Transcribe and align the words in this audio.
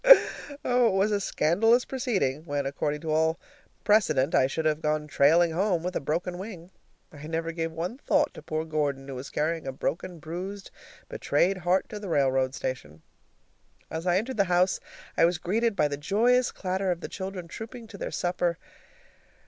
Oh, 0.65 0.87
it 0.87 0.93
was 0.93 1.11
a 1.11 1.19
scandalous 1.21 1.85
proceeding, 1.85 2.43
when, 2.45 2.65
according 2.65 3.01
to 3.01 3.11
all 3.11 3.39
precedent, 3.83 4.33
I 4.33 4.47
should 4.47 4.65
have 4.65 4.81
gone 4.81 5.05
trailing 5.05 5.51
home 5.51 5.83
with 5.83 5.95
a 5.95 5.99
broken 5.99 6.39
wing. 6.39 6.71
I 7.13 7.27
never 7.27 7.51
gave 7.51 7.71
one 7.71 7.99
thought 7.99 8.33
to 8.33 8.41
poor 8.41 8.65
Gordon, 8.65 9.07
who 9.07 9.13
was 9.13 9.29
carrying 9.29 9.67
a 9.67 9.71
broken, 9.71 10.17
bruised, 10.17 10.71
betrayed 11.07 11.59
heart 11.59 11.87
to 11.89 11.99
the 11.99 12.09
railroad 12.09 12.55
station. 12.55 13.03
As 13.91 14.07
I 14.07 14.17
entered 14.17 14.37
the 14.37 14.45
house 14.45 14.79
I 15.15 15.25
was 15.25 15.37
greeted 15.37 15.75
by 15.75 15.87
the 15.87 15.97
joyous 15.97 16.51
clatter 16.51 16.89
of 16.89 17.01
the 17.01 17.07
children 17.07 17.47
trooping 17.47 17.85
to 17.89 17.97
their 17.99 18.09
supper. 18.09 18.57